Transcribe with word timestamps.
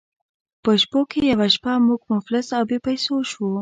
په 0.63 0.71
شپو 0.81 0.99
کې 1.11 1.19
یوه 1.31 1.47
شپه 1.55 1.73
موږ 1.87 2.01
مفلس 2.13 2.47
او 2.57 2.63
بې 2.69 2.77
پیسو 2.85 3.13
شوو. 3.29 3.49